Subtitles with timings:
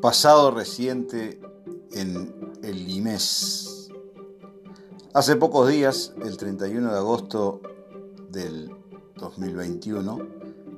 [0.00, 1.40] Pasado reciente
[1.92, 3.88] en el IMES.
[5.12, 7.60] Hace pocos días, el 31 de agosto
[8.30, 8.70] del
[9.16, 10.18] 2021,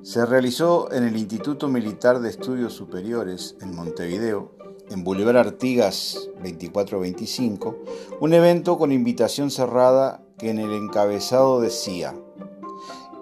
[0.03, 4.53] se realizó en el Instituto Militar de Estudios Superiores en Montevideo,
[4.89, 7.77] en Boulevard Artigas 2425,
[8.21, 12.15] un evento con invitación cerrada que en el encabezado decía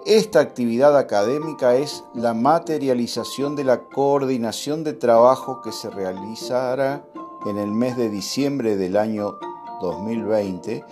[0.05, 7.03] esta actividad académica es la materialización de la coordinación de trabajo que se realizará
[7.45, 9.37] en el mes de diciembre del año
[9.81, 10.83] 2020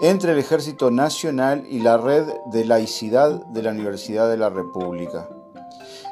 [0.00, 5.28] entre el Ejército Nacional y la Red de Laicidad de la Universidad de la República.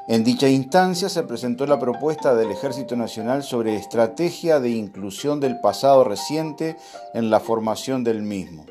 [0.08, 5.60] En dicha instancia se presentó la propuesta del Ejército Nacional sobre estrategia de inclusión del
[5.60, 6.76] pasado reciente
[7.14, 8.66] en la formación del mismo.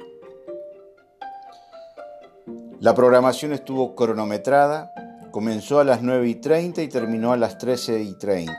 [2.82, 4.94] La programación estuvo cronometrada,
[5.31, 8.53] comenzó a las 9 y 30 y terminó a las 13 y 30.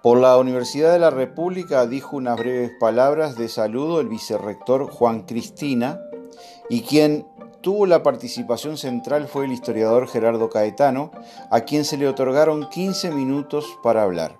[0.00, 5.22] Por la Universidad de la República dijo unas breves palabras de saludo el vicerrector Juan
[5.22, 6.00] Cristina
[6.70, 7.26] y quien
[7.62, 11.10] tuvo la participación central fue el historiador Gerardo Caetano,
[11.50, 14.38] a quien se le otorgaron 15 minutos para hablar.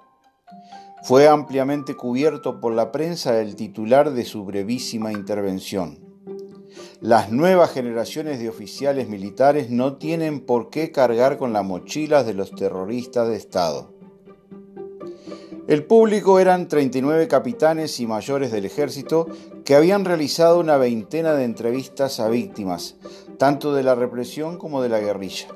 [1.02, 6.03] Fue ampliamente cubierto por la prensa el titular de su brevísima intervención.
[7.00, 12.34] Las nuevas generaciones de oficiales militares no tienen por qué cargar con las mochilas de
[12.34, 13.92] los terroristas de Estado.
[15.66, 19.26] El público eran 39 capitanes y mayores del ejército
[19.64, 22.96] que habían realizado una veintena de entrevistas a víctimas,
[23.38, 25.48] tanto de la represión como de la guerrilla.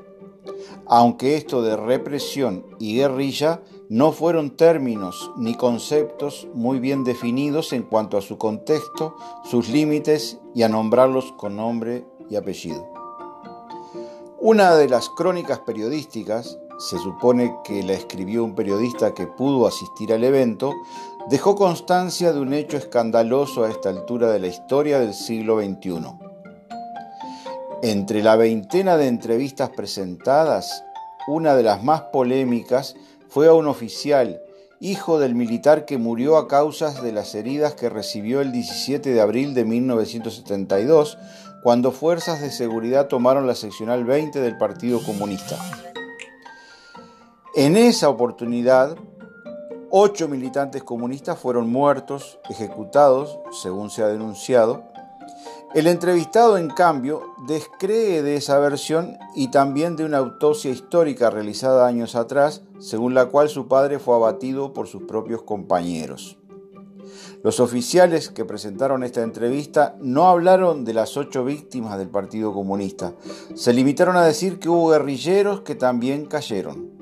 [0.87, 7.85] Aunque esto de represión y guerrilla no fueron términos ni conceptos muy bien definidos en
[7.85, 12.87] cuanto a su contexto, sus límites y a nombrarlos con nombre y apellido.
[14.41, 20.13] Una de las crónicas periodísticas, se supone que la escribió un periodista que pudo asistir
[20.13, 20.75] al evento,
[21.29, 25.99] dejó constancia de un hecho escandaloso a esta altura de la historia del siglo XXI.
[27.83, 30.85] Entre la veintena de entrevistas presentadas,
[31.27, 32.95] una de las más polémicas
[33.29, 34.43] fue a un oficial,
[34.81, 39.21] hijo del militar que murió a causas de las heridas que recibió el 17 de
[39.21, 41.19] abril de 1972,
[41.63, 45.59] cuando fuerzas de seguridad tomaron la seccional 20 del Partido Comunista.
[47.55, 48.97] En esa oportunidad,
[49.91, 54.85] ocho militantes comunistas fueron muertos, ejecutados, según se ha denunciado,
[55.75, 61.87] el entrevistado, en cambio, descree de esa versión y también de una autopsia histórica realizada
[61.87, 66.39] años atrás, según la cual su padre fue abatido por sus propios compañeros.
[67.45, 73.13] Los oficiales que presentaron esta entrevista no hablaron de las ocho víctimas del Partido Comunista,
[73.55, 76.98] se limitaron a decir que hubo guerrilleros que también cayeron.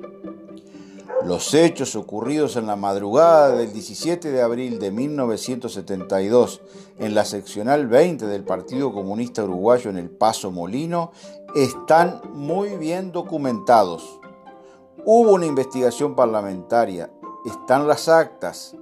[1.25, 6.61] Los hechos ocurridos en la madrugada del 17 de abril de 1972
[6.99, 11.11] en la seccional 20 del Partido Comunista Uruguayo en el Paso Molino
[11.55, 14.19] están muy bien documentados.
[15.05, 17.11] Hubo una investigación parlamentaria,
[17.45, 18.75] están las actas,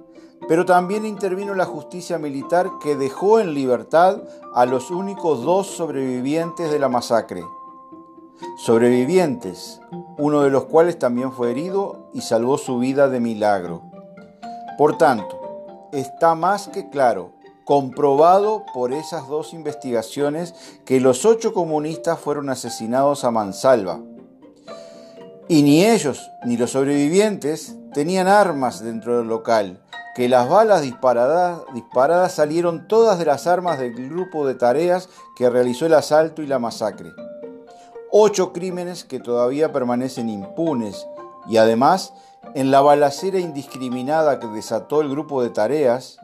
[0.46, 4.22] pero también intervino la justicia militar que dejó en libertad
[4.52, 7.42] a los únicos dos sobrevivientes de la masacre.
[8.58, 9.80] Sobrevivientes,
[10.18, 13.82] uno de los cuales también fue herido y salvó su vida de milagro.
[14.78, 17.32] Por tanto, está más que claro,
[17.64, 24.00] comprobado por esas dos investigaciones, que los ocho comunistas fueron asesinados a mansalva.
[25.48, 29.82] Y ni ellos ni los sobrevivientes tenían armas dentro del local,
[30.14, 35.86] que las balas disparadas, salieron todas de las armas del grupo de tareas que realizó
[35.86, 37.12] el asalto y la masacre
[38.18, 41.06] ocho crímenes que todavía permanecen impunes
[41.46, 42.14] y además
[42.54, 46.18] en la balacera indiscriminada que desató el grupo de tareas,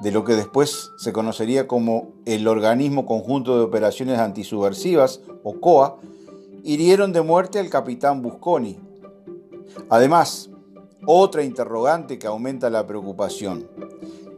[0.00, 5.98] de lo que después se conocería como el Organismo Conjunto de Operaciones Antisubversivas, o COA,
[6.64, 8.80] hirieron de muerte al capitán Busconi.
[9.90, 10.48] Además,
[11.04, 13.68] otra interrogante que aumenta la preocupación.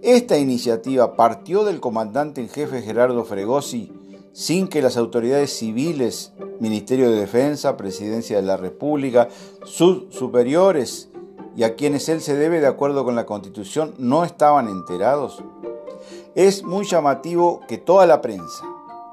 [0.02, 3.92] Esta iniciativa partió del comandante en jefe Gerardo Fregosi
[4.38, 9.28] sin que las autoridades civiles, Ministerio de Defensa, Presidencia de la República,
[9.64, 11.08] sus superiores
[11.56, 15.42] y a quienes él se debe de acuerdo con la Constitución no estaban enterados?
[16.34, 18.64] Es muy llamativo que toda la prensa,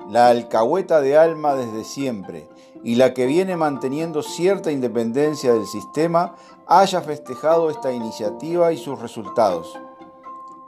[0.10, 2.48] la alcahueta de alma desde siempre
[2.84, 6.36] y la que viene manteniendo cierta independencia del sistema,
[6.68, 9.76] haya festejado esta iniciativa y sus resultados.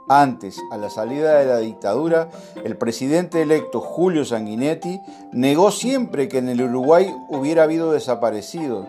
[0.09, 2.29] Antes, a la salida de la dictadura,
[2.63, 5.01] el presidente electo Julio Sanguinetti
[5.33, 8.87] negó siempre que en el Uruguay hubiera habido desaparecidos,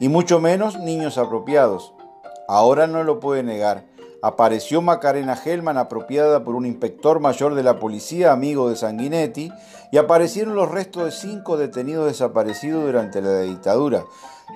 [0.00, 1.92] y mucho menos niños apropiados.
[2.48, 3.84] Ahora no lo puede negar.
[4.22, 9.52] Apareció Macarena Hellman apropiada por un inspector mayor de la policía, amigo de Sanguinetti,
[9.92, 14.04] y aparecieron los restos de cinco detenidos desaparecidos durante la dictadura.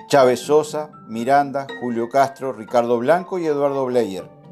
[0.07, 4.42] Chávez Sosa, Miranda, Julio Castro, Ricardo Blanco y Eduardo Bleyer.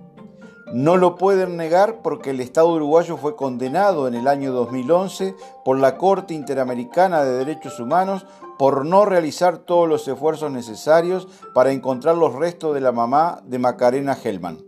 [0.74, 5.36] No lo pueden negar porque el Estado uruguayo fue condenado en el año 2011
[5.66, 8.26] por la Corte Interamericana de Derechos Humanos
[8.58, 13.60] por no realizar todos los esfuerzos necesarios para encontrar los restos de la mamá de
[13.60, 14.60] Macarena Hellman.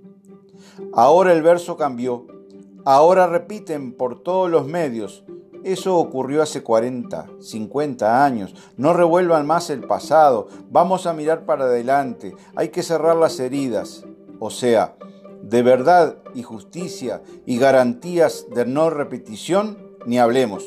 [0.91, 2.25] Ahora el verso cambió.
[2.83, 5.23] Ahora repiten por todos los medios.
[5.63, 8.53] Eso ocurrió hace 40, 50 años.
[8.75, 10.49] No revuelvan más el pasado.
[10.69, 12.35] Vamos a mirar para adelante.
[12.57, 14.03] Hay que cerrar las heridas.
[14.39, 14.95] O sea,
[15.44, 20.63] de verdad y justicia y garantías de no repetición, ni hablemos.